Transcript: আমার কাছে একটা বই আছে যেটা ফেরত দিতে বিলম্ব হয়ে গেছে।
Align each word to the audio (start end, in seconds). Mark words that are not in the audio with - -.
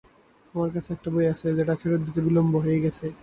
আমার 0.53 0.69
কাছে 0.75 0.89
একটা 0.93 1.09
বই 1.13 1.25
আছে 1.33 1.47
যেটা 1.57 1.73
ফেরত 1.81 2.01
দিতে 2.05 2.19
বিলম্ব 2.21 2.53
হয়ে 2.65 2.79
গেছে। 2.83 3.05